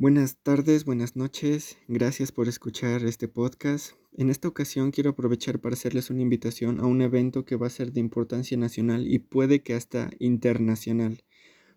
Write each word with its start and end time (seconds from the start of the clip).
Buenas 0.00 0.38
tardes, 0.38 0.86
buenas 0.86 1.14
noches, 1.14 1.76
gracias 1.86 2.32
por 2.32 2.48
escuchar 2.48 3.04
este 3.04 3.28
podcast. 3.28 3.96
En 4.16 4.30
esta 4.30 4.48
ocasión 4.48 4.92
quiero 4.92 5.10
aprovechar 5.10 5.60
para 5.60 5.74
hacerles 5.74 6.08
una 6.08 6.22
invitación 6.22 6.80
a 6.80 6.86
un 6.86 7.02
evento 7.02 7.44
que 7.44 7.56
va 7.56 7.66
a 7.66 7.68
ser 7.68 7.92
de 7.92 8.00
importancia 8.00 8.56
nacional 8.56 9.06
y 9.06 9.18
puede 9.18 9.62
que 9.62 9.74
hasta 9.74 10.10
internacional. 10.18 11.22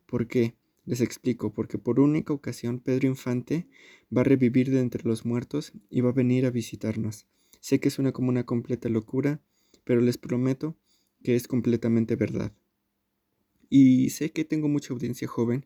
¿Por 0.05 0.29
qué? 0.29 0.55
Les 0.85 1.01
explico, 1.01 1.51
porque 1.51 1.77
por 1.77 1.99
única 1.99 2.31
ocasión 2.31 2.79
Pedro 2.79 3.09
Infante 3.09 3.67
va 4.15 4.21
a 4.21 4.23
revivir 4.23 4.71
de 4.71 4.79
entre 4.79 5.03
los 5.03 5.25
muertos 5.25 5.73
y 5.89 5.99
va 5.99 6.11
a 6.11 6.13
venir 6.13 6.45
a 6.45 6.49
visitarnos. 6.49 7.27
Sé 7.59 7.81
que 7.81 7.89
suena 7.89 8.13
como 8.13 8.29
una 8.29 8.45
completa 8.45 8.87
locura, 8.87 9.41
pero 9.83 9.99
les 9.99 10.17
prometo 10.17 10.77
que 11.25 11.35
es 11.35 11.49
completamente 11.49 12.15
verdad. 12.15 12.53
Y 13.67 14.11
sé 14.11 14.31
que 14.31 14.45
tengo 14.45 14.69
mucha 14.69 14.93
audiencia 14.93 15.27
joven 15.27 15.65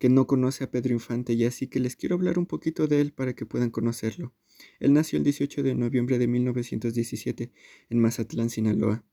que 0.00 0.08
no 0.08 0.26
conoce 0.26 0.64
a 0.64 0.70
Pedro 0.70 0.94
Infante 0.94 1.34
y 1.34 1.44
así 1.44 1.66
que 1.68 1.78
les 1.78 1.94
quiero 1.94 2.14
hablar 2.14 2.38
un 2.38 2.46
poquito 2.46 2.88
de 2.88 3.02
él 3.02 3.12
para 3.12 3.34
que 3.34 3.44
puedan 3.44 3.68
conocerlo. 3.70 4.32
Él 4.80 4.94
nació 4.94 5.18
el 5.18 5.24
18 5.24 5.62
de 5.62 5.74
noviembre 5.74 6.18
de 6.18 6.26
1917 6.26 7.52
en 7.90 7.98
Mazatlán, 8.00 8.48
Sinaloa. 8.48 9.04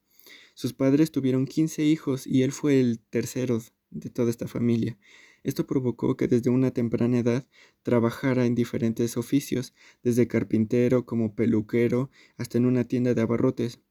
Sus 0.55 0.72
padres 0.72 1.12
tuvieron 1.12 1.45
15 1.45 1.84
hijos 1.84 2.26
y 2.26 2.44
él 2.44 2.54
fue 2.54 2.80
el 2.80 3.02
tercero 3.02 3.62
de 3.90 4.09
toda 4.09 4.30
esta 4.30 4.48
familia. 4.48 4.98
Esto 5.44 5.68
provocó 5.68 6.16
que 6.16 6.30
desde 6.30 6.50
una 6.50 6.72
temprana 6.72 7.20
edad 7.20 7.45
trabajara 7.84 8.45
en 8.45 8.56
diferentes 8.56 9.17
oficios, 9.17 9.73
desde 10.04 10.30
carpintero 10.30 11.06
como 11.06 11.36
peluquero 11.36 12.09
hasta 12.38 12.58
en 12.58 12.66
una 12.66 12.86
tienda 12.86 13.14
de 13.14 13.22
abarrotes, 13.22 13.81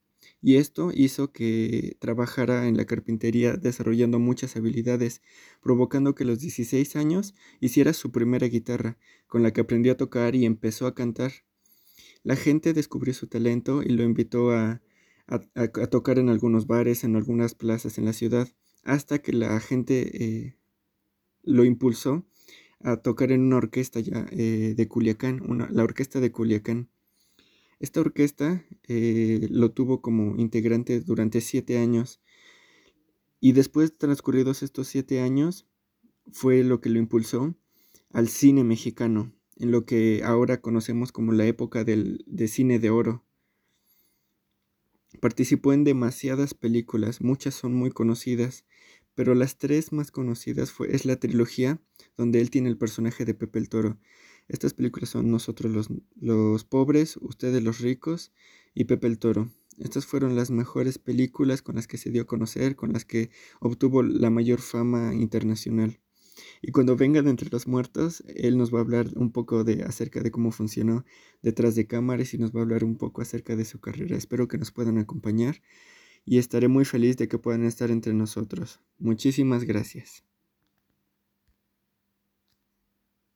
y 0.46 0.58
esto 0.58 0.92
hizo 0.94 1.32
que 1.32 1.96
trabajara 1.98 2.68
en 2.68 2.76
la 2.76 2.84
carpintería 2.84 3.56
desarrollando 3.56 4.20
muchas 4.20 4.54
habilidades, 4.54 5.20
provocando 5.60 6.14
que 6.14 6.22
a 6.22 6.26
los 6.28 6.38
16 6.38 6.94
años 6.94 7.34
hiciera 7.58 7.92
su 7.92 8.12
primera 8.12 8.46
guitarra, 8.46 8.96
con 9.26 9.42
la 9.42 9.52
que 9.52 9.62
aprendió 9.62 9.90
a 9.90 9.96
tocar 9.96 10.36
y 10.36 10.44
empezó 10.44 10.86
a 10.86 10.94
cantar. 10.94 11.32
La 12.22 12.36
gente 12.36 12.74
descubrió 12.74 13.12
su 13.12 13.26
talento 13.26 13.82
y 13.82 13.88
lo 13.88 14.04
invitó 14.04 14.52
a, 14.52 14.80
tocar 15.90 16.20
en 16.20 16.28
algunos 16.28 16.68
bares, 16.68 17.02
en 17.02 17.16
algunas 17.16 17.56
plazas 17.56 17.98
en 17.98 18.04
la 18.04 18.12
ciudad, 18.12 18.48
hasta 18.84 19.18
que 19.18 19.32
la 19.32 19.58
gente 19.58 20.24
eh, 20.24 20.56
lo 21.42 21.64
impulsó 21.64 22.24
a 22.78 22.98
tocar 22.98 23.32
en 23.32 23.40
una 23.40 23.56
orquesta 23.56 23.98
ya 23.98 24.28
eh, 24.30 24.74
de 24.76 24.86
Culiacán, 24.86 25.42
la 25.72 25.82
orquesta 25.82 26.20
de 26.20 26.30
Culiacán. 26.30 26.88
Esta 27.78 28.00
orquesta 28.00 28.64
eh, 28.88 29.48
lo 29.50 29.72
tuvo 29.72 30.00
como 30.00 30.36
integrante 30.36 31.00
durante 31.00 31.40
siete 31.40 31.78
años 31.78 32.20
y 33.40 33.52
después 33.52 33.96
transcurridos 33.98 34.62
estos 34.62 34.88
siete 34.88 35.20
años 35.20 35.66
fue 36.32 36.64
lo 36.64 36.80
que 36.80 36.88
lo 36.88 36.98
impulsó 36.98 37.54
al 38.10 38.28
cine 38.28 38.64
mexicano, 38.64 39.34
en 39.56 39.70
lo 39.70 39.84
que 39.84 40.22
ahora 40.24 40.60
conocemos 40.60 41.12
como 41.12 41.32
la 41.32 41.46
época 41.46 41.84
del, 41.84 42.24
de 42.26 42.48
cine 42.48 42.78
de 42.78 42.90
oro. 42.90 43.24
Participó 45.20 45.72
en 45.72 45.84
demasiadas 45.84 46.54
películas, 46.54 47.20
muchas 47.20 47.54
son 47.54 47.74
muy 47.74 47.90
conocidas, 47.90 48.64
pero 49.14 49.34
las 49.34 49.58
tres 49.58 49.92
más 49.92 50.10
conocidas 50.10 50.72
fue, 50.72 50.94
es 50.94 51.04
la 51.04 51.16
trilogía 51.16 51.80
donde 52.16 52.40
él 52.40 52.50
tiene 52.50 52.68
el 52.68 52.78
personaje 52.78 53.24
de 53.24 53.34
Pepe 53.34 53.58
el 53.58 53.68
Toro. 53.68 53.98
Estas 54.48 54.74
películas 54.74 55.10
son 55.10 55.30
Nosotros 55.30 55.72
los, 55.72 55.88
los 56.20 56.64
pobres, 56.64 57.16
Ustedes 57.16 57.62
los 57.62 57.80
ricos 57.80 58.32
y 58.74 58.84
Pepe 58.84 59.06
el 59.06 59.18
Toro. 59.18 59.50
Estas 59.78 60.06
fueron 60.06 60.36
las 60.36 60.50
mejores 60.50 60.98
películas 60.98 61.62
con 61.62 61.74
las 61.74 61.86
que 61.86 61.98
se 61.98 62.10
dio 62.10 62.22
a 62.22 62.26
conocer, 62.26 62.76
con 62.76 62.92
las 62.92 63.04
que 63.04 63.30
obtuvo 63.60 64.02
la 64.02 64.30
mayor 64.30 64.60
fama 64.60 65.14
internacional. 65.14 66.00
Y 66.62 66.72
cuando 66.72 66.96
venga 66.96 67.22
de 67.22 67.30
entre 67.30 67.48
los 67.50 67.66
muertos, 67.66 68.22
él 68.26 68.58
nos 68.58 68.72
va 68.72 68.78
a 68.78 68.82
hablar 68.82 69.08
un 69.16 69.32
poco 69.32 69.64
de 69.64 69.82
acerca 69.84 70.20
de 70.20 70.30
cómo 70.30 70.50
funcionó 70.50 71.04
detrás 71.42 71.74
de 71.74 71.86
cámaras 71.86 72.34
y 72.34 72.38
nos 72.38 72.52
va 72.52 72.60
a 72.60 72.62
hablar 72.62 72.84
un 72.84 72.96
poco 72.96 73.22
acerca 73.22 73.56
de 73.56 73.64
su 73.64 73.80
carrera. 73.80 74.16
Espero 74.16 74.48
que 74.48 74.58
nos 74.58 74.70
puedan 74.70 74.98
acompañar 74.98 75.62
y 76.24 76.38
estaré 76.38 76.68
muy 76.68 76.84
feliz 76.84 77.16
de 77.16 77.28
que 77.28 77.38
puedan 77.38 77.64
estar 77.64 77.90
entre 77.90 78.12
nosotros. 78.12 78.80
Muchísimas 78.98 79.64
gracias. 79.64 80.24